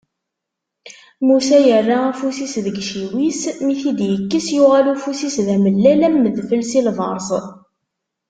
Musa 1.27 1.57
yerra 1.67 1.97
afus-is 2.09 2.55
deg 2.65 2.75
iciwi-s, 2.83 3.41
mi 3.65 3.75
t-id-ikkes, 3.81 4.47
yuɣal 4.55 4.87
ufus-is 4.93 5.37
d 5.45 5.47
amellal 5.55 6.01
am 6.07 6.15
udfel 6.29 6.63
si 6.71 6.79
lberṣ. 6.87 7.27